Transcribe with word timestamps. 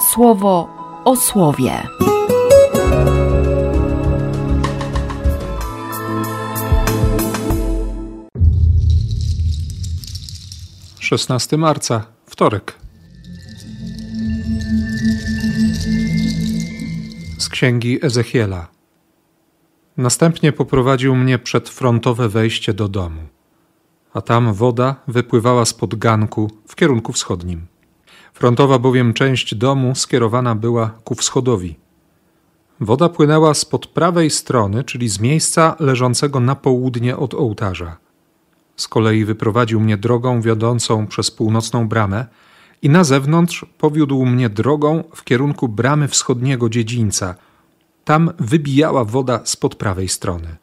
słowo 0.00 0.68
o 1.04 1.16
słowie. 1.16 1.82
16 11.08 11.56
marca, 11.56 12.06
wtorek. 12.26 12.78
Z 17.38 17.48
księgi 17.48 18.06
Ezechiela. 18.06 18.68
Następnie 19.96 20.52
poprowadził 20.52 21.16
mnie 21.16 21.38
przed 21.38 21.68
frontowe 21.68 22.28
wejście 22.28 22.74
do 22.74 22.88
domu, 22.88 23.20
a 24.14 24.20
tam 24.20 24.52
woda 24.52 24.96
wypływała 25.08 25.64
spod 25.64 25.94
ganku 25.94 26.50
w 26.66 26.76
kierunku 26.76 27.12
wschodnim. 27.12 27.66
Frontowa 28.38 28.78
bowiem 28.78 29.14
część 29.14 29.54
domu 29.54 29.94
skierowana 29.94 30.54
była 30.54 30.90
ku 31.04 31.14
wschodowi. 31.14 31.76
Woda 32.80 33.08
płynęła 33.08 33.54
spod 33.54 33.86
prawej 33.86 34.30
strony, 34.30 34.84
czyli 34.84 35.08
z 35.08 35.20
miejsca 35.20 35.76
leżącego 35.80 36.40
na 36.40 36.54
południe 36.54 37.16
od 37.16 37.34
ołtarza. 37.34 37.96
Z 38.76 38.88
kolei 38.88 39.24
wyprowadził 39.24 39.80
mnie 39.80 39.96
drogą 39.96 40.40
wiodącą 40.40 41.06
przez 41.06 41.30
północną 41.30 41.88
bramę 41.88 42.26
i 42.82 42.88
na 42.90 43.04
zewnątrz 43.04 43.66
powiódł 43.78 44.26
mnie 44.26 44.48
drogą 44.48 45.04
w 45.14 45.24
kierunku 45.24 45.68
bramy 45.68 46.08
wschodniego 46.08 46.68
dziedzińca. 46.68 47.34
Tam 48.04 48.30
wybijała 48.38 49.04
woda 49.04 49.40
spod 49.44 49.74
prawej 49.74 50.08
strony. 50.08 50.56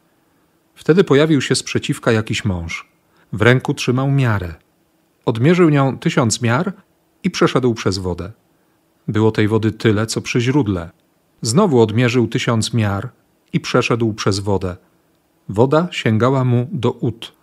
Wtedy 0.76 1.04
pojawił 1.04 1.42
się 1.42 1.56
sprzeciwka 1.56 2.12
jakiś 2.12 2.46
mąż. 2.46 2.90
W 3.34 3.42
ręku 3.42 3.74
trzymał 3.74 4.12
miarę. 4.12 4.56
Odmierzył 5.26 5.70
nią 5.70 6.00
tysiąc 6.00 6.42
miar 6.42 6.74
i 7.26 7.30
przeszedł 7.30 7.74
przez 7.74 7.98
wodę. 7.98 8.32
Było 9.08 9.32
tej 9.32 9.48
wody 9.48 9.72
tyle, 9.72 10.06
co 10.06 10.22
przy 10.22 10.42
źródle. 10.42 10.90
Znowu 11.42 11.82
odmierzył 11.82 12.28
tysiąc 12.28 12.74
miar 12.74 13.10
i 13.54 13.60
przeszedł 13.60 14.14
przez 14.14 14.40
wodę. 14.40 14.76
Woda 15.50 15.88
sięgała 15.92 16.44
mu 16.44 16.68
do 16.72 16.92
ud. 16.92 17.34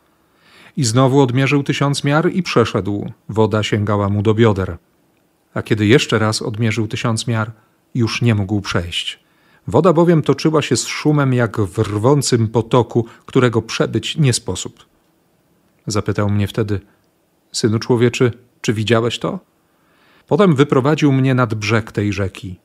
I 0.77 0.85
znowu 0.85 1.21
odmierzył 1.21 1.63
tysiąc 1.63 2.05
miar 2.05 2.33
i 2.33 2.43
przeszedł. 2.43 3.13
Woda 3.29 3.63
sięgała 3.63 4.09
mu 4.09 4.23
do 4.23 4.35
bioder. 4.35 4.79
A 5.55 5.63
kiedy 5.63 5.87
jeszcze 5.87 6.19
raz 6.19 6.43
odmierzył 6.43 6.89
tysiąc 6.89 7.27
miar, 7.27 7.53
już 7.95 8.23
nie 8.23 8.35
mógł 8.35 8.61
przejść. 8.61 9.21
Woda 9.67 9.93
bowiem 9.93 10.23
toczyła 10.23 10.63
się 10.63 10.77
z 10.77 10.87
szumem 10.87 11.35
jak 11.35 11.61
w 11.61 11.79
rwącym 11.79 12.49
potoku, 12.49 13.07
którego 13.27 13.63
przebyć 13.63 14.17
nie 14.17 14.33
sposób. 14.33 14.87
Zapytał 15.87 16.31
mnie 16.31 16.47
wtedy, 16.47 16.81
synu 17.53 17.79
człowieczy, 17.79 18.33
czy 18.61 18.73
widziałeś 18.73 19.19
to? 19.19 19.52
Potem 20.27 20.55
wyprowadził 20.55 21.13
mnie 21.13 21.35
nad 21.35 21.55
brzeg 21.55 21.93
tej 21.93 22.13
rzeki. 22.13 22.61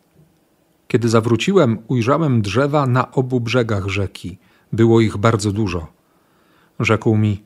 Kiedy 0.88 1.10
zawróciłem, 1.10 1.78
ujrzałem 1.88 2.42
drzewa 2.42 2.88
na 2.88 3.12
obu 3.12 3.40
brzegach 3.40 3.88
rzeki. 3.88 4.38
Było 4.74 5.02
ich 5.02 5.18
bardzo 5.18 5.52
dużo. 5.52 5.88
Rzekł 6.80 7.16
mi: 7.16 7.44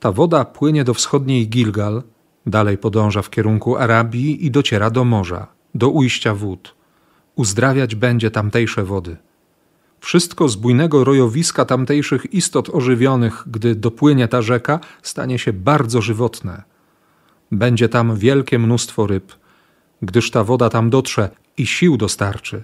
Ta 0.00 0.12
woda 0.12 0.44
płynie 0.44 0.84
do 0.84 0.94
wschodniej 0.94 1.48
Gilgal, 1.48 2.02
dalej 2.46 2.78
podąża 2.78 3.22
w 3.22 3.30
kierunku 3.30 3.76
Arabii 3.76 4.46
i 4.46 4.50
dociera 4.50 4.90
do 4.90 5.04
morza, 5.04 5.46
do 5.74 5.88
ujścia 5.88 6.34
wód. 6.34 6.74
Uzdrawiać 7.36 7.94
będzie 7.94 8.30
tamtejsze 8.30 8.84
wody. 8.84 9.16
Wszystko 10.00 10.48
z 10.48 10.56
bujnego 10.56 11.04
rojowiska 11.04 11.64
tamtejszych 11.64 12.34
istot 12.34 12.70
ożywionych, 12.70 13.44
gdy 13.46 13.74
dopłynie 13.74 14.28
ta 14.28 14.42
rzeka, 14.42 14.80
stanie 15.02 15.38
się 15.38 15.52
bardzo 15.52 16.02
żywotne. 16.02 16.62
Będzie 17.52 17.88
tam 17.88 18.16
wielkie 18.16 18.58
mnóstwo 18.58 19.06
ryb, 19.06 19.32
gdyż 20.02 20.30
ta 20.30 20.44
woda 20.44 20.70
tam 20.70 20.90
dotrze 20.90 21.30
i 21.56 21.66
sił 21.66 21.96
dostarczy. 21.96 22.62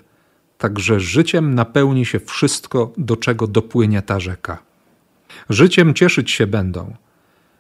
Także 0.59 1.01
życiem 1.01 1.55
napełni 1.55 2.07
się 2.07 2.21
wszystko, 2.21 2.93
do 2.97 3.17
czego 3.17 3.47
dopłynie 3.47 4.03
ta 4.03 4.21
rzeka. 4.21 4.63
Życiem 5.51 5.95
cieszyć 5.95 6.31
się 6.31 6.47
będą. 6.47 6.95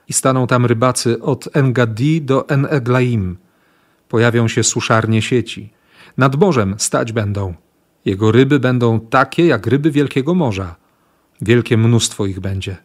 I 0.09 0.12
staną 0.12 0.47
tam 0.47 0.66
rybacy 0.66 1.22
od 1.22 1.56
Engadi 1.56 2.22
do 2.22 2.49
En-Eglaim. 2.49 3.37
Pojawią 4.09 4.49
się 4.49 4.62
suszarnie 4.62 5.22
sieci. 5.22 5.72
Nad 6.16 6.37
morzem 6.37 6.75
stać 6.78 7.12
będą. 7.12 7.54
Jego 8.04 8.32
ryby 8.32 8.60
będą 8.60 9.00
takie 9.00 9.47
jak 9.47 9.66
ryby 9.66 9.91
wielkiego 9.91 10.34
morza. 10.34 10.76
Wielkie 11.41 11.76
mnóstwo 11.76 12.26
ich 12.26 12.41
będzie 12.41 12.76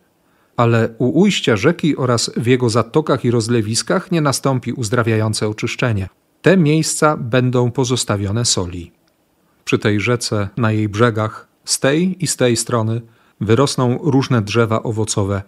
ale 0.60 0.90
u 0.98 1.20
ujścia 1.20 1.56
rzeki 1.56 1.98
oraz 1.98 2.32
w 2.38 2.48
jego 2.48 2.70
zatokach 2.70 3.26
i 3.26 3.32
rozlewiskach 3.32 4.12
nie 4.12 4.22
nastąpi 4.22 4.74
uzdrawiające 4.74 5.48
oczyszczenie. 5.48 6.10
Te 6.42 6.58
miejsca 6.58 7.18
będą 7.18 7.72
pozostawione 7.72 8.46
soli. 8.46 8.92
Przy 9.66 9.80
tej 9.80 10.00
rzece, 10.00 10.50
na 10.58 10.72
jej 10.72 10.90
brzegach, 10.90 11.48
z 11.66 11.80
tej 11.80 12.24
i 12.24 12.28
z 12.28 12.36
tej 12.38 12.58
strony, 12.58 13.02
wyrosną 13.42 14.00
różne 14.04 14.42
drzewa 14.42 14.84
owocowe, 14.84 15.44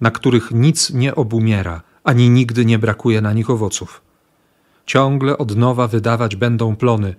na 0.00 0.10
których 0.10 0.50
nic 0.50 0.90
nie 0.90 1.14
obumiera, 1.14 1.82
ani 2.04 2.30
nigdy 2.30 2.64
nie 2.64 2.78
brakuje 2.78 3.20
na 3.20 3.32
nich 3.32 3.50
owoców. 3.50 4.02
Ciągle 4.86 5.38
od 5.38 5.56
nowa 5.56 5.88
wydawać 5.88 6.36
będą 6.36 6.76
plony, 6.76 7.14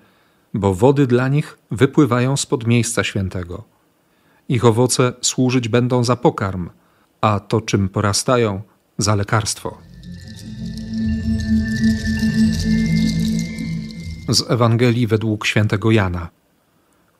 bo 0.53 0.73
wody 0.73 1.07
dla 1.07 1.27
nich 1.27 1.57
wypływają 1.71 2.37
spod 2.37 2.67
miejsca 2.67 3.03
świętego. 3.03 3.63
Ich 4.49 4.65
owoce 4.65 5.13
służyć 5.21 5.67
będą 5.67 6.03
za 6.03 6.15
pokarm– 6.15 6.69
a 7.25 7.39
to, 7.39 7.61
czym 7.61 7.89
porastają, 7.89 8.61
za 8.97 9.15
lekarstwo. 9.15 9.77
Z 14.29 14.51
Ewangelii 14.51 15.07
według 15.07 15.45
świętego 15.45 15.91
Jana. 15.91 16.29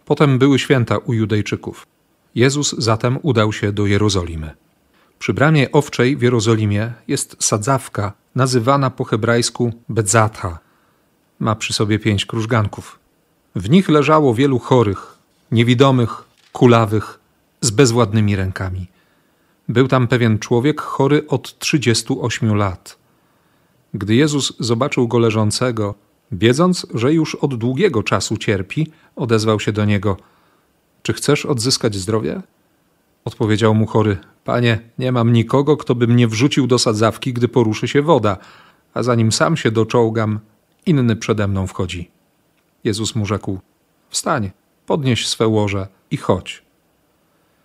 Potem 0.06 0.40
były 0.40 0.60
święta 0.60 0.98
u 0.98 1.14
Judejczyków. 1.14 1.88
Jezus 2.36 2.76
zatem 2.78 3.20
udał 3.22 3.54
się 3.54 3.72
do 3.72 3.86
Jerozolimy. 3.86 4.52
Przy 5.20 5.34
bramie 5.34 5.72
owczej 5.72 6.18
w 6.18 6.22
Jerozolimie 6.22 6.94
jest 7.08 7.36
sadzawka 7.40 8.14
nazywana 8.36 8.90
po 8.90 9.04
hebrajsku 9.04 9.74
Bedzatha. 9.90 10.60
Ma 11.40 11.56
przy 11.56 11.74
sobie 11.74 12.00
pięć 12.00 12.26
krużganków. 12.26 13.00
W 13.56 13.70
nich 13.70 13.90
leżało 13.90 14.34
wielu 14.34 14.60
chorych, 14.60 15.18
niewidomych, 15.52 16.24
kulawych, 16.52 17.20
z 17.62 17.70
bezwładnymi 17.72 18.36
rękami. 18.36 18.95
Był 19.70 19.88
tam 19.88 20.08
pewien 20.08 20.40
człowiek 20.40 20.82
chory 20.82 21.28
od 21.28 21.60
38 21.60 22.56
lat. 22.56 22.98
Gdy 23.94 24.16
Jezus 24.16 24.54
zobaczył 24.60 25.08
go 25.08 25.20
leżącego, 25.20 25.96
wiedząc, 26.32 26.88
że 26.94 27.14
już 27.14 27.36
od 27.36 27.56
długiego 27.56 28.04
czasu 28.04 28.38
cierpi, 28.38 28.92
odezwał 29.16 29.60
się 29.60 29.72
do 29.72 29.86
niego: 29.86 30.18
Czy 31.02 31.14
chcesz 31.14 31.46
odzyskać 31.46 31.96
zdrowie? 31.96 32.42
Odpowiedział 33.26 33.76
mu 33.76 33.86
chory: 33.86 34.18
Panie, 34.44 34.80
nie 35.00 35.12
mam 35.12 35.34
nikogo, 35.34 35.78
kto 35.78 35.96
by 35.96 36.08
mnie 36.08 36.28
wrzucił 36.28 36.68
do 36.68 36.80
sadzawki, 36.80 37.34
gdy 37.34 37.48
poruszy 37.48 37.88
się 37.88 38.02
woda, 38.02 38.38
a 38.94 39.04
zanim 39.04 39.32
sam 39.32 39.58
się 39.58 39.72
doczołgam, 39.72 40.40
inny 40.86 41.16
przede 41.16 41.48
mną 41.48 41.68
wchodzi. 41.68 42.12
Jezus 42.84 43.16
mu 43.16 43.26
rzekł: 43.26 43.60
Wstań, 44.10 44.52
podnieś 44.86 45.28
swe 45.28 45.48
łoże 45.48 45.88
i 46.12 46.18
chodź. 46.18 46.64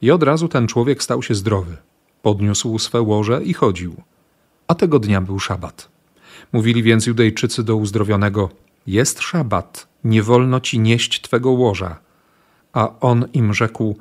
I 0.02 0.10
od 0.10 0.22
razu 0.22 0.48
ten 0.48 0.66
człowiek 0.66 1.02
stał 1.02 1.22
się 1.22 1.34
zdrowy. 1.34 1.76
Podniósł 2.22 2.78
swe 2.78 3.00
łoże 3.00 3.42
i 3.44 3.52
chodził. 3.52 3.96
A 4.68 4.74
tego 4.74 4.98
dnia 4.98 5.20
był 5.20 5.38
szabat. 5.38 5.88
Mówili 6.52 6.82
więc 6.82 7.06
Judejczycy 7.06 7.64
do 7.64 7.76
uzdrowionego: 7.76 8.48
Jest 8.86 9.20
szabat, 9.20 9.88
nie 10.04 10.22
wolno 10.22 10.60
ci 10.60 10.78
nieść 10.78 11.20
twego 11.20 11.50
łoża. 11.50 11.98
A 12.72 13.00
on 13.00 13.24
im 13.32 13.54
rzekł: 13.54 13.96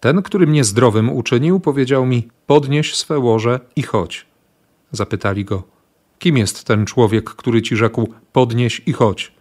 Ten, 0.00 0.22
który 0.22 0.46
mnie 0.46 0.64
zdrowym 0.64 1.10
uczynił, 1.10 1.60
powiedział 1.60 2.06
mi: 2.06 2.28
Podnieś 2.46 2.94
swe 2.94 3.18
łoże 3.18 3.60
i 3.76 3.82
chodź. 3.82 4.26
Zapytali 4.92 5.44
go: 5.44 5.62
Kim 6.18 6.36
jest 6.36 6.64
ten 6.64 6.86
człowiek, 6.86 7.30
który 7.30 7.62
ci 7.62 7.76
rzekł: 7.76 8.08
Podnieś 8.32 8.82
i 8.86 8.92
chodź? 8.92 9.32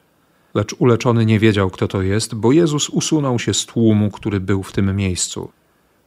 Lecz 0.54 0.76
uleczony 0.80 1.26
nie 1.26 1.40
wiedział, 1.40 1.70
kto 1.70 1.88
to 1.88 2.02
jest, 2.02 2.36
bo 2.36 2.52
Jezus 2.52 2.90
usunął 2.90 3.40
się 3.40 3.54
z 3.54 3.66
tłumu, 3.66 4.12
który 4.12 4.40
był 4.40 4.64
w 4.64 4.72
tym 4.72 4.96
miejscu. 4.96 5.52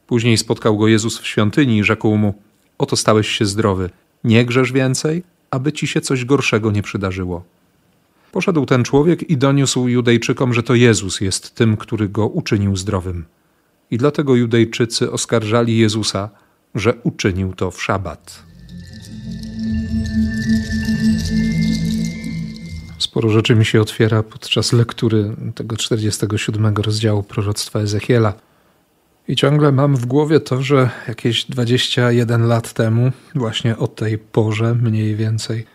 Później 0.07 0.37
spotkał 0.37 0.77
go 0.77 0.87
Jezus 0.87 1.19
w 1.19 1.27
świątyni 1.27 1.77
i 1.77 1.83
rzekł 1.83 2.17
mu: 2.17 2.33
Oto 2.77 2.95
stałeś 2.95 3.27
się 3.27 3.45
zdrowy, 3.45 3.89
nie 4.23 4.45
grzesz 4.45 4.71
więcej, 4.71 5.23
aby 5.51 5.71
ci 5.71 5.87
się 5.87 6.01
coś 6.01 6.25
gorszego 6.25 6.71
nie 6.71 6.81
przydarzyło. 6.81 7.43
Poszedł 8.31 8.65
ten 8.65 8.83
człowiek 8.83 9.29
i 9.29 9.37
doniósł 9.37 9.87
Judejczykom, 9.87 10.53
że 10.53 10.63
to 10.63 10.75
Jezus 10.75 11.21
jest 11.21 11.55
tym, 11.55 11.77
który 11.77 12.09
go 12.09 12.27
uczynił 12.27 12.75
zdrowym. 12.75 13.25
I 13.91 13.97
dlatego 13.97 14.35
Judejczycy 14.35 15.11
oskarżali 15.11 15.77
Jezusa, 15.77 16.29
że 16.75 16.93
uczynił 17.03 17.53
to 17.53 17.71
w 17.71 17.83
szabat. 17.83 18.43
Sporo 22.97 23.29
rzeczy 23.29 23.55
mi 23.55 23.65
się 23.65 23.81
otwiera 23.81 24.23
podczas 24.23 24.73
lektury 24.73 25.35
tego 25.55 25.77
47 25.77 26.75
rozdziału 26.75 27.23
proroctwa 27.23 27.79
Ezechiela. 27.79 28.33
I 29.27 29.35
ciągle 29.35 29.71
mam 29.71 29.95
w 29.95 30.05
głowie 30.05 30.39
to, 30.39 30.61
że 30.61 30.89
jakieś 31.07 31.45
21 31.45 32.47
lat 32.47 32.73
temu, 32.73 33.11
właśnie 33.35 33.77
o 33.77 33.87
tej 33.87 34.17
porze 34.17 34.75
mniej 34.75 35.15
więcej, 35.15 35.65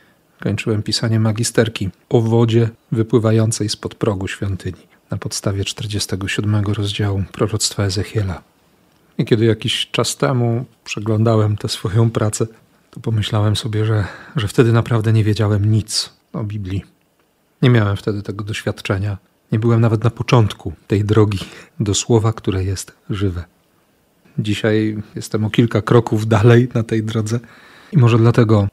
kończyłem 0.41 0.83
pisanie 0.83 1.21
magisterki 1.21 1.91
o 2.09 2.21
wodzie 2.21 2.69
wypływającej 2.93 3.69
spod 3.69 3.95
progu 3.95 4.29
świątyni 4.29 4.89
na 5.11 5.17
podstawie 5.17 5.65
47 5.65 6.65
rozdziału 6.65 7.25
proroctwa 7.33 7.83
Ezechiela. 7.83 8.43
I 9.19 9.25
kiedy 9.25 9.45
jakiś 9.45 9.91
czas 9.91 10.17
temu 10.17 10.65
przeglądałem 10.85 11.57
tę 11.57 11.69
swoją 11.69 12.11
pracę, 12.11 12.47
to 12.91 13.01
pomyślałem 13.01 13.57
sobie, 13.57 13.85
że, 13.85 14.05
że 14.37 14.49
wtedy 14.49 14.73
naprawdę 14.73 15.13
nie 15.13 15.25
wiedziałem 15.25 15.73
nic 15.73 16.13
o 16.33 16.45
Biblii. 16.45 16.85
Nie 17.63 17.71
miałem 17.71 17.97
wtedy 17.97 18.23
tego 18.23 18.45
doświadczenia. 18.45 19.19
Nie 19.53 19.59
byłem 19.59 19.81
nawet 19.81 20.05
na 20.05 20.11
początku 20.11 20.73
tej 20.87 21.05
drogi 21.05 21.39
do 21.81 21.95
słowa, 21.95 22.33
które 22.33 22.65
jest 22.65 22.93
żywe. 23.11 23.45
Dzisiaj 24.39 25.03
jestem 25.15 25.45
o 25.45 25.51
kilka 25.51 25.83
kroków 25.83 26.27
dalej 26.27 26.69
na 26.75 26.83
tej 26.83 27.03
drodze 27.03 27.41
i 27.93 27.99
może 27.99 28.19
dlatego 28.19 28.69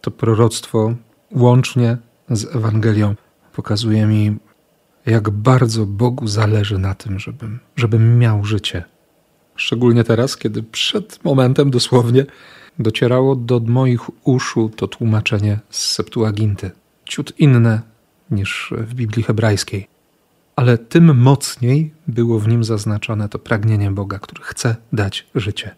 to 0.00 0.10
proroctwo 0.10 0.94
łącznie 1.30 1.96
z 2.30 2.56
Ewangelią 2.56 3.14
pokazuje 3.52 4.06
mi, 4.06 4.36
jak 5.06 5.30
bardzo 5.30 5.86
Bogu 5.86 6.26
zależy 6.26 6.78
na 6.78 6.94
tym, 6.94 7.18
żebym, 7.18 7.58
żebym 7.76 8.18
miał 8.18 8.44
życie. 8.44 8.84
Szczególnie 9.56 10.04
teraz, 10.04 10.36
kiedy 10.36 10.62
przed 10.62 11.24
momentem 11.24 11.70
dosłownie 11.70 12.26
docierało 12.78 13.36
do 13.36 13.60
moich 13.60 14.26
uszu 14.26 14.70
to 14.76 14.88
tłumaczenie 14.88 15.58
z 15.70 15.92
Septuaginty. 15.92 16.70
Ciut 17.04 17.32
inne 17.38 17.80
niż 18.30 18.74
w 18.76 18.94
Biblii 18.94 19.22
hebrajskiej. 19.22 19.97
Ale 20.58 20.78
tym 20.78 21.18
mocniej 21.18 21.90
było 22.08 22.38
w 22.38 22.48
nim 22.48 22.64
zaznaczone 22.64 23.28
to 23.28 23.38
pragnienie 23.38 23.90
Boga, 23.90 24.18
który 24.18 24.42
chce 24.42 24.76
dać 24.92 25.26
życie. 25.34 25.74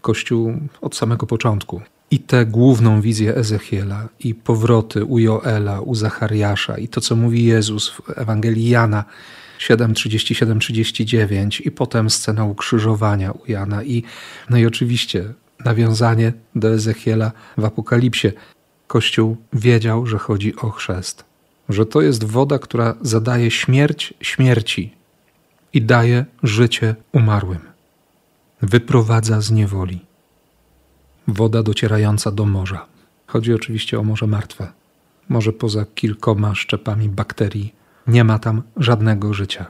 Kościół 0.00 0.54
od 0.80 0.96
samego 0.96 1.26
początku 1.26 1.80
i 2.10 2.18
tę 2.20 2.46
główną 2.46 3.00
wizję 3.00 3.36
Ezechiela, 3.36 4.08
i 4.20 4.34
powroty 4.34 5.04
u 5.04 5.18
Joela, 5.18 5.80
u 5.80 5.94
Zachariasza, 5.94 6.78
i 6.78 6.88
to, 6.88 7.00
co 7.00 7.16
mówi 7.16 7.44
Jezus 7.44 7.90
w 7.90 8.18
Ewangelii 8.18 8.68
Jana 8.68 9.04
7, 9.58 9.94
37, 9.94 10.58
39, 10.58 11.60
i 11.60 11.70
potem 11.70 12.10
scena 12.10 12.44
ukrzyżowania 12.44 13.32
u 13.32 13.40
Jana, 13.48 13.82
i, 13.82 14.02
no 14.50 14.56
i 14.58 14.66
oczywiście 14.66 15.34
nawiązanie 15.64 16.32
do 16.54 16.68
Ezechiela 16.68 17.32
w 17.58 17.64
Apokalipsie. 17.64 18.28
Kościół 18.86 19.36
wiedział, 19.52 20.06
że 20.06 20.18
chodzi 20.18 20.56
o 20.56 20.70
chrzest, 20.70 21.27
że 21.68 21.86
to 21.86 22.00
jest 22.00 22.24
woda, 22.24 22.58
która 22.58 22.94
zadaje 23.00 23.50
śmierć 23.50 24.14
śmierci 24.20 24.94
i 25.72 25.82
daje 25.82 26.24
życie 26.42 26.94
umarłym, 27.12 27.60
wyprowadza 28.62 29.40
z 29.40 29.50
niewoli 29.50 30.08
woda 31.28 31.62
docierająca 31.62 32.30
do 32.30 32.44
morza. 32.44 32.86
Chodzi 33.26 33.54
oczywiście 33.54 33.98
o 33.98 34.02
Morze 34.02 34.26
Martwe. 34.26 34.72
Może 35.28 35.52
poza 35.52 35.84
kilkoma 35.94 36.54
szczepami 36.54 37.08
bakterii 37.08 37.74
nie 38.06 38.24
ma 38.24 38.38
tam 38.38 38.62
żadnego 38.76 39.34
życia. 39.34 39.66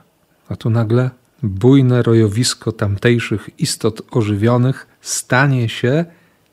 A 0.49 0.56
tu 0.56 0.71
nagle 0.71 1.11
bujne 1.43 2.03
rojowisko 2.03 2.73
tamtejszych 2.73 3.50
istot 3.59 4.03
ożywionych 4.11 4.87
stanie 5.00 5.69
się 5.69 6.05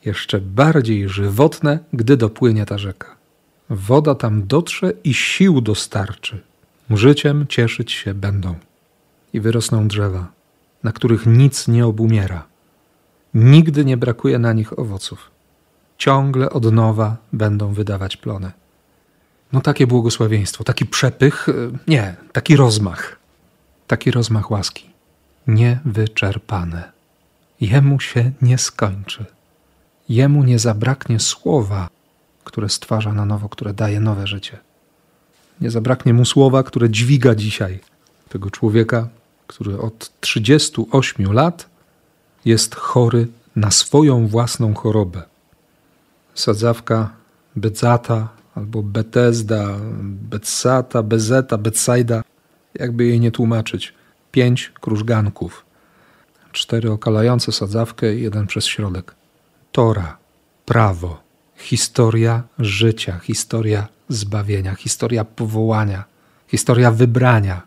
jeszcze 0.05 0.41
bardziej 0.41 1.09
żywotne, 1.09 1.79
gdy 1.93 2.17
dopłynie 2.17 2.65
ta 2.65 2.77
rzeka. 2.77 3.14
Woda 3.69 4.15
tam 4.15 4.47
dotrze 4.47 4.93
i 5.03 5.13
sił 5.13 5.61
dostarczy. 5.61 6.41
Życiem 6.89 7.45
cieszyć 7.49 7.91
się 7.91 8.13
będą. 8.13 8.55
I 9.33 9.39
wyrosną 9.39 9.87
drzewa, 9.87 10.27
na 10.83 10.91
których 10.91 11.25
nic 11.25 11.67
nie 11.67 11.85
obumiera 11.85 12.45
Nigdy 13.35 13.85
nie 13.85 13.97
brakuje 13.97 14.39
na 14.39 14.53
nich 14.53 14.79
owoców. 14.79 15.31
Ciągle 15.97 16.49
od 16.49 16.73
nowa 16.73 17.17
będą 17.33 17.73
wydawać 17.73 18.17
plony. 18.17 18.51
No 19.53 19.61
takie 19.61 19.87
błogosławieństwo, 19.87 20.63
taki 20.63 20.85
przepych, 20.85 21.49
e, 21.49 21.53
nie, 21.87 22.15
taki 22.31 22.55
rozmach. 22.55 23.19
Taki 23.87 24.11
rozmach 24.11 24.51
łaski. 24.51 24.89
Niewyczerpane. 25.47 26.91
Jemu 27.61 27.99
się 27.99 28.31
nie 28.41 28.57
skończy. 28.57 29.25
Jemu 30.09 30.43
nie 30.43 30.59
zabraknie 30.59 31.19
słowa, 31.19 31.87
które 32.45 32.69
stwarza 32.69 33.13
na 33.13 33.25
nowo, 33.25 33.49
które 33.49 33.73
daje 33.73 33.99
nowe 33.99 34.27
życie. 34.27 34.57
Nie 35.61 35.71
zabraknie 35.71 36.13
mu 36.13 36.25
słowa, 36.25 36.63
które 36.63 36.89
dźwiga 36.89 37.35
dzisiaj 37.35 37.79
tego 38.29 38.51
człowieka, 38.51 39.07
który 39.47 39.79
od 39.79 40.11
38 40.21 41.33
lat 41.33 41.69
jest 42.45 42.75
chory 42.75 43.27
na 43.55 43.71
swoją 43.71 44.27
własną 44.27 44.73
chorobę. 44.73 45.23
Sadzawka 46.35 47.09
Bedzata 47.55 48.29
albo 48.55 48.83
Betesda, 48.83 49.77
Betsata, 50.01 51.03
Bezeta, 51.03 51.57
Betsaida, 51.57 52.23
jakby 52.73 53.05
jej 53.05 53.19
nie 53.19 53.31
tłumaczyć. 53.31 53.93
Pięć 54.31 54.71
krużganków, 54.81 55.65
cztery 56.51 56.91
okalające 56.91 57.51
sadzawkę 57.51 58.15
i 58.15 58.21
jeden 58.21 58.47
przez 58.47 58.65
środek. 58.65 59.15
Tora, 59.71 60.17
prawo, 60.65 61.24
historia 61.57 62.43
życia, 62.59 63.19
historia 63.19 63.87
zbawienia, 64.09 64.75
historia 64.75 65.25
powołania, 65.25 66.03
historia 66.47 66.91
wybrania, 66.91 67.61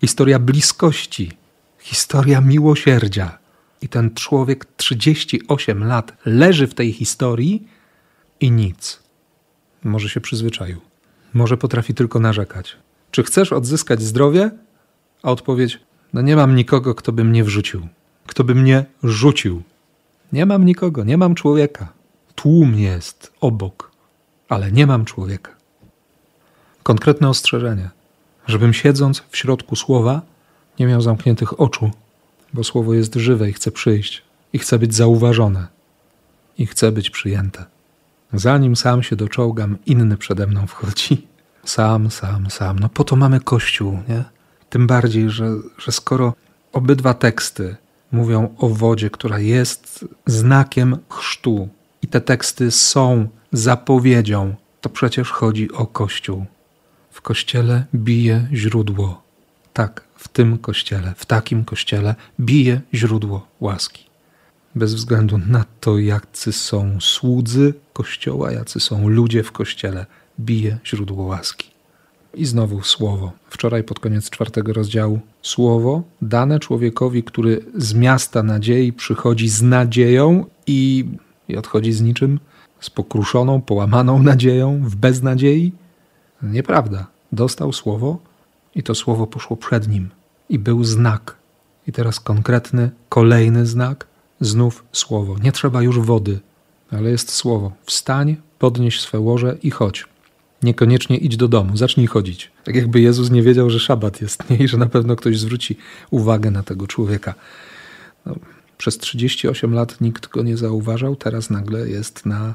historia 0.00 0.38
bliskości, 0.38 1.32
historia 1.78 2.40
miłosierdzia 2.40 3.38
i 3.80 3.88
ten 3.88 4.14
człowiek 4.14 4.64
38 4.76 5.84
lat 5.84 6.12
leży 6.24 6.66
w 6.66 6.74
tej 6.74 6.92
historii 6.92 7.68
i 8.40 8.50
nic. 8.50 9.02
Może 9.84 10.08
się 10.08 10.20
przyzwyczaił. 10.20 10.80
Może 11.34 11.56
potrafi 11.56 11.94
tylko 11.94 12.20
narzekać. 12.20 12.76
Czy 13.10 13.22
chcesz 13.22 13.52
odzyskać 13.52 14.02
zdrowie? 14.02 14.50
A 15.22 15.30
odpowiedź: 15.30 15.80
No 16.12 16.22
nie 16.22 16.36
mam 16.36 16.54
nikogo, 16.54 16.94
kto 16.94 17.12
by 17.12 17.24
mnie 17.24 17.44
wrzucił, 17.44 17.88
kto 18.26 18.44
by 18.44 18.54
mnie 18.54 18.84
rzucił. 19.02 19.62
Nie 20.32 20.46
mam 20.46 20.64
nikogo, 20.64 21.04
nie 21.04 21.16
mam 21.16 21.34
człowieka. 21.34 21.92
Tłum 22.42 22.74
jest 22.74 23.32
obok, 23.40 23.90
ale 24.48 24.72
nie 24.72 24.86
mam 24.86 25.04
człowieka. 25.04 25.50
Konkretne 26.82 27.28
ostrzeżenie, 27.28 27.90
żebym 28.46 28.74
siedząc 28.74 29.22
w 29.30 29.36
środku 29.36 29.76
słowa 29.76 30.22
nie 30.78 30.86
miał 30.86 31.00
zamkniętych 31.00 31.60
oczu 31.60 31.90
bo 32.54 32.64
słowo 32.64 32.94
jest 32.94 33.14
żywe 33.14 33.50
i 33.50 33.52
chce 33.52 33.70
przyjść, 33.70 34.22
i 34.52 34.58
chce 34.58 34.78
być 34.78 34.94
zauważone, 34.94 35.66
i 36.58 36.66
chce 36.66 36.92
być 36.92 37.10
przyjęte. 37.10 37.64
Zanim 38.32 38.76
sam 38.76 39.02
się 39.02 39.16
doczołgam, 39.16 39.78
inny 39.86 40.16
przede 40.16 40.46
mną 40.46 40.66
wchodzi. 40.66 41.26
Sam, 41.64 42.10
sam, 42.10 42.50
sam. 42.50 42.78
No 42.78 42.88
po 42.88 43.04
to 43.04 43.16
mamy 43.16 43.40
Kościół, 43.40 43.98
nie? 44.08 44.24
Tym 44.70 44.86
bardziej, 44.86 45.30
że, 45.30 45.48
że 45.78 45.92
skoro 45.92 46.34
obydwa 46.72 47.14
teksty 47.14 47.76
mówią 48.12 48.54
o 48.58 48.68
wodzie, 48.68 49.10
która 49.10 49.38
jest 49.38 50.04
znakiem 50.26 50.96
chrztu, 51.08 51.68
i 52.02 52.06
te 52.06 52.20
teksty 52.20 52.70
są 52.70 53.28
zapowiedzią, 53.52 54.54
to 54.80 54.88
przecież 54.88 55.30
chodzi 55.30 55.72
o 55.72 55.86
Kościół. 55.86 56.46
W 57.10 57.20
Kościele 57.20 57.84
bije 57.94 58.48
źródło. 58.52 59.22
Tak, 59.72 60.04
w 60.16 60.28
tym 60.28 60.58
kościele, 60.58 61.14
w 61.16 61.26
takim 61.26 61.64
kościele 61.64 62.14
bije 62.40 62.80
źródło 62.94 63.46
łaski. 63.60 64.06
Bez 64.74 64.94
względu 64.94 65.38
na 65.38 65.64
to, 65.80 65.98
jacy 65.98 66.52
są 66.52 67.00
słudzy 67.00 67.74
kościoła, 67.92 68.52
jacy 68.52 68.80
są 68.80 69.08
ludzie 69.08 69.42
w 69.42 69.52
kościele, 69.52 70.06
bije 70.40 70.78
źródło 70.86 71.24
łaski. 71.24 71.70
I 72.34 72.44
znowu 72.44 72.82
słowo. 72.82 73.32
Wczoraj 73.50 73.84
pod 73.84 74.00
koniec 74.00 74.30
czwartego 74.30 74.72
rozdziału 74.72 75.20
słowo 75.42 76.02
dane 76.22 76.58
człowiekowi, 76.58 77.22
który 77.22 77.64
z 77.76 77.94
miasta 77.94 78.42
nadziei 78.42 78.92
przychodzi 78.92 79.48
z 79.48 79.62
nadzieją 79.62 80.44
i, 80.66 81.04
i 81.52 81.56
odchodzi 81.56 81.92
z 81.92 82.00
niczym, 82.00 82.40
z 82.80 82.90
pokruszoną, 82.90 83.60
połamaną 83.60 84.22
nadzieją, 84.22 84.80
w 84.84 84.96
beznadziei. 84.96 85.72
Nieprawda. 86.42 87.06
Dostał 87.32 87.72
słowo, 87.72 88.18
i 88.74 88.82
to 88.82 88.94
słowo 88.94 89.26
poszło 89.26 89.56
przed 89.56 89.88
nim. 89.88 90.10
I 90.48 90.58
był 90.58 90.84
znak. 90.84 91.36
I 91.86 91.92
teraz 91.92 92.20
konkretny, 92.20 92.90
kolejny 93.08 93.66
znak. 93.66 94.06
Znów 94.40 94.84
słowo. 94.92 95.36
Nie 95.42 95.52
trzeba 95.52 95.82
już 95.82 95.98
wody, 96.00 96.40
ale 96.90 97.10
jest 97.10 97.32
słowo. 97.32 97.72
Wstań, 97.84 98.36
podnieś 98.58 99.00
swe 99.00 99.20
łoże 99.20 99.56
i 99.62 99.70
chodź. 99.70 100.04
Niekoniecznie 100.62 101.16
idź 101.16 101.36
do 101.36 101.48
domu, 101.48 101.76
zacznij 101.76 102.06
chodzić. 102.06 102.50
Tak 102.64 102.74
jakby 102.74 103.00
Jezus 103.00 103.30
nie 103.30 103.42
wiedział, 103.42 103.70
że 103.70 103.80
szabat 103.80 104.20
jest 104.20 104.50
nie? 104.50 104.56
i 104.56 104.68
że 104.68 104.76
na 104.76 104.86
pewno 104.86 105.16
ktoś 105.16 105.38
zwróci 105.38 105.76
uwagę 106.10 106.50
na 106.50 106.62
tego 106.62 106.86
człowieka. 106.86 107.34
No, 108.26 108.34
przez 108.82 108.98
38 108.98 109.74
lat 109.74 110.00
nikt 110.00 110.28
go 110.28 110.42
nie 110.42 110.56
zauważał, 110.56 111.16
teraz 111.16 111.50
nagle 111.50 111.88
jest 111.88 112.26
na, 112.26 112.54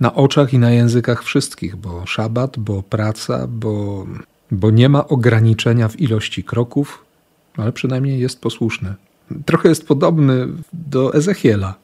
na 0.00 0.14
oczach 0.14 0.52
i 0.52 0.58
na 0.58 0.70
językach 0.70 1.24
wszystkich, 1.24 1.76
bo 1.76 2.06
szabat, 2.06 2.58
bo 2.58 2.82
praca, 2.82 3.46
bo 3.46 4.06
bo 4.50 4.70
nie 4.70 4.88
ma 4.88 5.08
ograniczenia 5.08 5.88
w 5.88 6.00
ilości 6.00 6.44
kroków, 6.44 7.04
ale 7.56 7.72
przynajmniej 7.72 8.20
jest 8.20 8.40
posłuszny. 8.40 8.94
Trochę 9.44 9.68
jest 9.68 9.86
podobny 9.86 10.48
do 10.72 11.14
Ezechiela. 11.14 11.74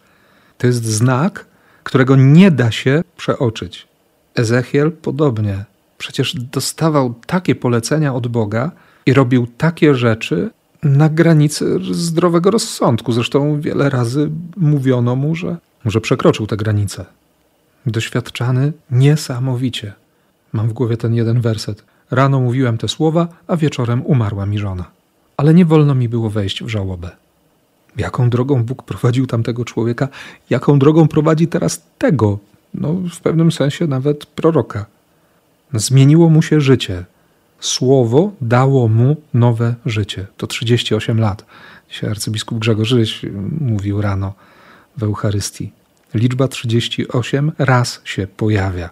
To 0.58 0.66
jest 0.66 0.84
znak, 0.84 1.46
którego 1.82 2.16
nie 2.16 2.50
da 2.50 2.70
się 2.70 3.04
przeoczyć. 3.16 3.88
Ezechiel 4.34 4.92
podobnie. 4.92 5.64
Przecież 5.98 6.36
dostawał 6.36 7.14
takie 7.26 7.54
polecenia 7.54 8.14
od 8.14 8.28
Boga 8.28 8.70
i 9.06 9.12
robił 9.12 9.46
takie 9.58 9.94
rzeczy 9.94 10.50
na 10.82 11.08
granicy 11.08 11.78
zdrowego 11.90 12.50
rozsądku. 12.50 13.12
Zresztą 13.12 13.60
wiele 13.60 13.90
razy 13.90 14.30
mówiono 14.56 15.16
mu, 15.16 15.34
że, 15.34 15.56
że 15.84 16.00
przekroczył 16.00 16.46
tę 16.46 16.56
granicę. 16.56 17.04
Doświadczany 17.86 18.72
niesamowicie. 18.90 19.92
Mam 20.52 20.68
w 20.68 20.72
głowie 20.72 20.96
ten 20.96 21.14
jeden 21.14 21.40
werset. 21.40 21.84
Rano 22.10 22.40
mówiłem 22.40 22.78
te 22.78 22.88
słowa, 22.88 23.28
a 23.46 23.56
wieczorem 23.56 24.06
umarła 24.06 24.46
mi 24.46 24.58
żona. 24.58 24.84
Ale 25.36 25.54
nie 25.54 25.64
wolno 25.64 25.94
mi 25.94 26.08
było 26.08 26.30
wejść 26.30 26.64
w 26.64 26.68
żałobę. 26.68 27.10
Jaką 27.96 28.30
drogą 28.30 28.64
Bóg 28.64 28.82
prowadził 28.82 29.26
tamtego 29.26 29.64
człowieka, 29.64 30.08
jaką 30.50 30.78
drogą 30.78 31.08
prowadzi 31.08 31.48
teraz 31.48 31.82
tego, 31.98 32.38
no 32.74 32.92
w 32.92 33.20
pewnym 33.20 33.52
sensie 33.52 33.86
nawet 33.86 34.26
proroka. 34.26 34.86
Zmieniło 35.74 36.28
mu 36.28 36.42
się 36.42 36.60
życie. 36.60 37.04
Słowo 37.62 38.32
dało 38.40 38.88
mu 38.88 39.16
nowe 39.34 39.74
życie. 39.86 40.26
To 40.36 40.46
38 40.46 41.20
lat. 41.20 41.44
Dzisiaj 41.90 42.10
arcybiskup 42.10 42.58
Grzegorz 42.58 42.92
Ryś 42.92 43.20
mówił 43.60 44.00
rano 44.00 44.34
w 44.96 45.02
Eucharystii. 45.02 45.72
Liczba 46.14 46.48
38 46.48 47.52
raz 47.58 48.00
się 48.04 48.26
pojawia. 48.26 48.90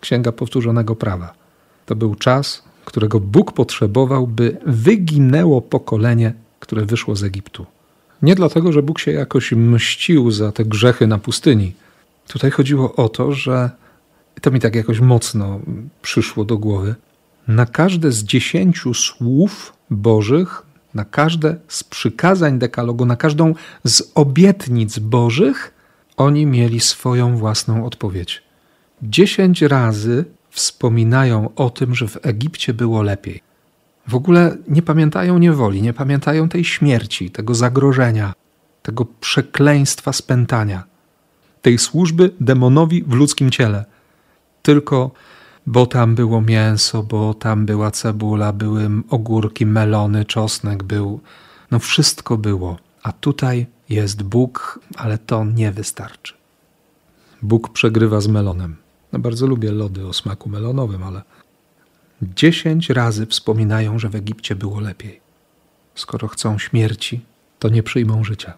Księga 0.00 0.32
Powtórzonego 0.32 0.96
Prawa. 0.96 1.34
To 1.86 1.96
był 1.96 2.14
czas, 2.14 2.62
którego 2.84 3.20
Bóg 3.20 3.52
potrzebował, 3.52 4.26
by 4.26 4.56
wyginęło 4.66 5.62
pokolenie, 5.62 6.34
które 6.60 6.84
wyszło 6.84 7.16
z 7.16 7.24
Egiptu. 7.24 7.66
Nie 8.22 8.34
dlatego, 8.34 8.72
że 8.72 8.82
Bóg 8.82 8.98
się 8.98 9.12
jakoś 9.12 9.52
mścił 9.52 10.30
za 10.30 10.52
te 10.52 10.64
grzechy 10.64 11.06
na 11.06 11.18
pustyni. 11.18 11.72
Tutaj 12.28 12.50
chodziło 12.50 12.94
o 12.94 13.08
to, 13.08 13.32
że 13.32 13.70
to 14.40 14.50
mi 14.50 14.60
tak 14.60 14.74
jakoś 14.74 15.00
mocno 15.00 15.60
przyszło 16.02 16.44
do 16.44 16.58
głowy. 16.58 16.94
Na 17.48 17.66
każde 17.66 18.12
z 18.12 18.24
dziesięciu 18.24 18.94
słów 18.94 19.72
Bożych, 19.90 20.62
na 20.94 21.04
każde 21.04 21.56
z 21.68 21.84
przykazań 21.84 22.58
dekalogu, 22.58 23.06
na 23.06 23.16
każdą 23.16 23.54
z 23.84 24.12
obietnic 24.14 24.98
Bożych, 24.98 25.74
oni 26.16 26.46
mieli 26.46 26.80
swoją 26.80 27.36
własną 27.36 27.86
odpowiedź. 27.86 28.42
Dziesięć 29.02 29.62
razy 29.62 30.24
wspominają 30.50 31.54
o 31.54 31.70
tym, 31.70 31.94
że 31.94 32.08
w 32.08 32.26
Egipcie 32.26 32.74
było 32.74 33.02
lepiej. 33.02 33.42
W 34.08 34.14
ogóle 34.14 34.56
nie 34.68 34.82
pamiętają 34.82 35.38
niewoli, 35.38 35.82
nie 35.82 35.92
pamiętają 35.92 36.48
tej 36.48 36.64
śmierci, 36.64 37.30
tego 37.30 37.54
zagrożenia, 37.54 38.32
tego 38.82 39.06
przekleństwa 39.20 40.12
spętania, 40.12 40.84
tej 41.62 41.78
służby 41.78 42.30
demonowi 42.40 43.02
w 43.02 43.12
ludzkim 43.12 43.50
ciele. 43.50 43.84
Tylko 44.62 45.10
bo 45.66 45.86
tam 45.86 46.14
było 46.14 46.40
mięso, 46.40 47.02
bo 47.02 47.34
tam 47.34 47.66
była 47.66 47.90
cebula, 47.90 48.52
były 48.52 48.90
ogórki, 49.10 49.66
melony, 49.66 50.24
czosnek 50.24 50.82
był. 50.82 51.20
No 51.70 51.78
wszystko 51.78 52.38
było. 52.38 52.78
A 53.02 53.12
tutaj 53.12 53.66
jest 53.88 54.22
Bóg, 54.22 54.80
ale 54.96 55.18
to 55.18 55.44
nie 55.44 55.72
wystarczy. 55.72 56.34
Bóg 57.42 57.68
przegrywa 57.68 58.20
z 58.20 58.28
melonem. 58.28 58.76
No 59.12 59.18
bardzo 59.18 59.46
lubię 59.46 59.72
lody 59.72 60.06
o 60.06 60.12
smaku 60.12 60.48
melonowym, 60.48 61.02
ale 61.02 61.22
dziesięć 62.22 62.90
razy 62.90 63.26
wspominają, 63.26 63.98
że 63.98 64.08
w 64.08 64.14
Egipcie 64.14 64.56
było 64.56 64.80
lepiej. 64.80 65.20
Skoro 65.94 66.28
chcą 66.28 66.58
śmierci, 66.58 67.20
to 67.58 67.68
nie 67.68 67.82
przyjmą 67.82 68.24
życia. 68.24 68.54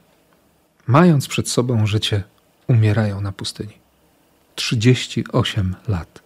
Mając 0.86 1.28
przed 1.28 1.48
sobą 1.48 1.86
życie, 1.86 2.22
umierają 2.66 3.20
na 3.20 3.32
pustyni. 3.32 3.78
38 4.54 5.74
lat. 5.88 6.25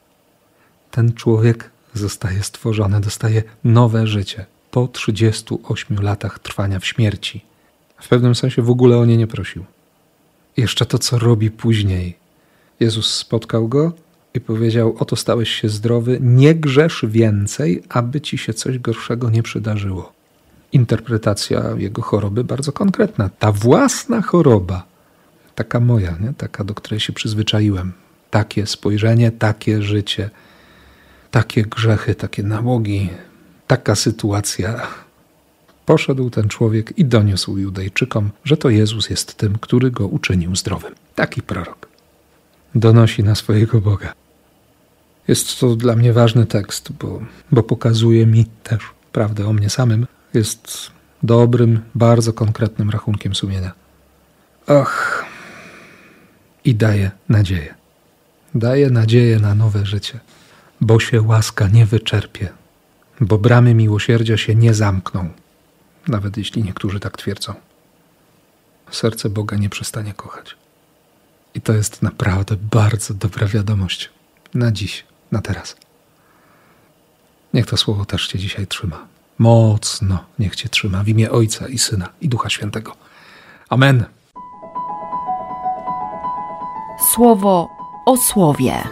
Ten 0.91 1.13
człowiek 1.13 1.71
zostaje 1.95 2.43
stworzony, 2.43 3.01
dostaje 3.01 3.43
nowe 3.65 4.07
życie 4.07 4.47
po 4.71 4.89
38 4.89 6.03
latach 6.03 6.39
trwania 6.39 6.79
w 6.79 6.87
śmierci. 6.87 7.45
W 8.01 8.09
pewnym 8.09 8.35
sensie 8.35 8.63
w 8.63 8.71
ogóle 8.71 8.99
o 8.99 9.05
nie 9.05 9.17
nie 9.17 9.27
prosił. 9.27 9.65
Jeszcze 10.57 10.87
to, 10.87 10.99
co 10.99 11.19
robi 11.19 11.51
później. 11.51 12.17
Jezus 12.81 13.15
spotkał 13.15 13.69
go 13.69 13.93
i 14.35 14.41
powiedział: 14.41 14.97
Oto 14.99 15.17
stałeś 15.17 15.51
się 15.51 15.69
zdrowy, 15.69 16.19
nie 16.21 16.55
grzesz 16.55 17.05
więcej, 17.09 17.83
aby 17.89 18.21
ci 18.21 18.39
się 18.39 18.55
coś 18.55 18.79
gorszego 18.79 19.31
nie 19.31 19.43
przydarzyło. 19.43 20.13
Interpretacja 20.73 21.65
jego 21.77 22.03
choroby 22.03 22.45
bardzo 22.45 22.73
konkretna. 22.73 23.31
Ta 23.39 23.53
własna 23.53 24.23
choroba, 24.23 24.85
taka 25.55 25.81
moja, 25.81 26.17
nie? 26.21 26.33
taka, 26.37 26.65
do 26.65 26.75
której 26.75 27.01
się 27.01 27.13
przyzwyczaiłem. 27.13 27.93
Takie 28.31 28.67
spojrzenie, 28.67 29.31
takie 29.31 29.83
życie, 29.83 30.31
takie 31.31 31.63
grzechy, 31.63 32.15
takie 32.15 32.43
nałogi, 32.43 33.09
taka 33.67 33.95
sytuacja. 33.95 34.87
Poszedł 35.87 36.31
ten 36.31 36.49
człowiek 36.49 36.99
i 36.99 37.05
doniósł 37.05 37.59
Judejczykom, 37.59 38.31
że 38.45 38.57
to 38.57 38.71
Jezus 38.71 39.11
jest 39.11 39.35
tym, 39.35 39.59
który 39.59 39.91
go 39.91 40.07
uczynił 40.07 40.57
zdrowym. 40.57 40.95
Taki 41.15 41.43
prorok 41.43 41.91
donosi 42.75 43.25
na 43.25 43.35
swojego 43.35 43.81
Boga. 43.81 44.13
Jest 45.29 45.61
to 45.61 45.77
dla 45.77 45.97
mnie 45.97 46.13
ważny 46.13 46.47
tekst, 46.47 46.93
bo, 46.93 47.23
bo 47.53 47.63
pokazuje 47.63 48.27
mi 48.27 48.45
też 48.45 48.81
prawdę 49.13 49.47
o 49.49 49.53
mnie 49.53 49.71
samym. 49.71 50.07
Jest 50.35 50.91
dobrym, 51.23 51.81
bardzo 51.95 52.33
konkretnym 52.33 52.91
rachunkiem 52.91 53.35
sumienia. 53.35 53.73
Och, 54.67 55.25
i 56.65 56.75
daje 56.75 57.11
nadzieję. 57.29 57.75
Daje 58.55 58.91
nadzieję 58.91 59.39
na 59.39 59.55
nowe 59.55 59.87
życie, 59.87 60.21
bo 60.81 61.01
się 61.01 61.23
łaska 61.23 61.69
nie 61.69 61.87
wyczerpie, 61.87 62.49
bo 63.21 63.39
bramy 63.39 63.75
miłosierdzia 63.75 64.37
się 64.37 64.55
nie 64.55 64.75
zamkną, 64.75 65.31
nawet 66.09 66.37
jeśli 66.37 66.63
niektórzy 66.63 67.01
tak 67.01 67.17
twierdzą. 67.17 67.55
Serce 68.91 69.31
Boga 69.31 69.57
nie 69.57 69.71
przestanie 69.71 70.15
kochać. 70.15 70.57
I 71.55 71.61
to 71.61 71.73
jest 71.73 72.03
naprawdę 72.03 72.57
bardzo 72.57 73.15
dobra 73.15 73.47
wiadomość 73.47 74.11
na 74.55 74.73
dziś, 74.73 75.05
na 75.33 75.43
teraz. 75.43 75.77
Niech 77.55 77.67
to 77.67 77.77
słowo 77.77 78.05
też 78.05 78.27
Cię 78.27 78.39
dzisiaj 78.39 78.67
trzyma. 78.67 79.07
Mocno 79.39 80.25
niech 80.39 80.57
Cię 80.57 80.69
trzyma 80.69 81.05
w 81.05 81.09
imię 81.09 81.31
Ojca 81.31 81.69
i 81.69 81.79
Syna 81.79 82.09
i 82.21 82.29
Ducha 82.29 82.51
Świętego. 82.51 82.97
Amen. 83.69 84.05
Słowo 87.15 87.69
o 88.07 88.17
słowie. 88.17 88.83